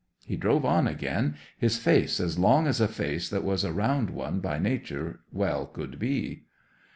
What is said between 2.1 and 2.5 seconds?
as